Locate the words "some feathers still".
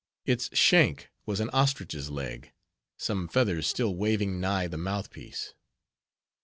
2.97-3.95